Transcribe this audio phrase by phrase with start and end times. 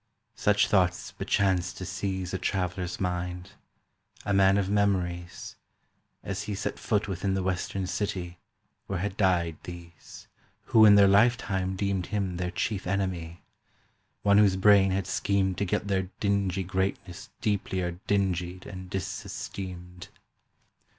[0.33, 5.55] —Such thoughts bechanced to seize A traveller's mind—a man of memories—
[6.23, 8.39] As he set foot within the western city
[8.87, 10.27] Where had died these
[10.63, 15.87] Who in their lifetime deemed Him their chief enemy—one whose brain had schemed To get
[15.87, 20.07] their dingy greatness deeplier dingied And disesteemed.